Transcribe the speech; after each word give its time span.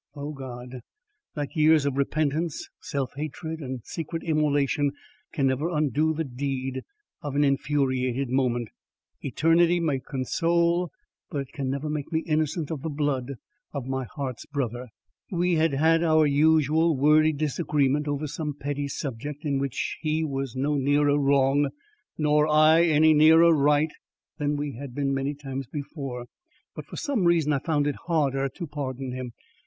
O 0.15 0.31
God! 0.33 0.81
that 1.35 1.55
years 1.55 1.85
of 1.85 1.95
repentance, 1.95 2.67
self 2.79 3.13
hatred 3.15 3.59
and 3.59 3.85
secret 3.85 4.23
immolation 4.23 4.93
can 5.31 5.45
never 5.45 5.69
undo 5.69 6.11
the 6.11 6.23
deed 6.23 6.81
of 7.21 7.35
an 7.35 7.43
infuriated 7.43 8.27
moment. 8.27 8.69
Eternity 9.21 9.79
may 9.79 9.99
console, 9.99 10.89
but 11.29 11.41
it 11.41 11.51
can 11.53 11.69
never 11.69 11.87
make 11.87 12.11
me 12.11 12.21
innocent 12.21 12.71
of 12.71 12.81
the 12.81 12.89
blood 12.89 13.35
of 13.73 13.85
my 13.85 14.05
heart's 14.15 14.47
brother. 14.47 14.87
We 15.29 15.53
had 15.57 15.73
had 15.75 16.01
our 16.01 16.25
usual 16.25 16.97
wordy 16.97 17.31
disagreement 17.31 18.07
over 18.07 18.25
some 18.25 18.55
petty 18.55 18.87
subject 18.87 19.45
in 19.45 19.59
which 19.59 19.99
he 20.01 20.23
was 20.23 20.55
no 20.55 20.73
nearer 20.77 21.19
wrong 21.19 21.69
nor 22.17 22.47
I 22.47 22.85
any 22.85 23.13
nearer 23.13 23.53
right 23.53 23.91
than 24.39 24.55
we 24.57 24.77
had 24.77 24.95
been 24.95 25.13
many 25.13 25.35
times 25.35 25.67
before; 25.67 26.25
but 26.75 26.87
for 26.87 26.95
some 26.97 27.25
reason 27.25 27.53
I 27.53 27.59
found 27.59 27.85
it 27.85 28.07
harder 28.07 28.49
to 28.49 28.65
pardon 28.65 29.11
him. 29.11 29.33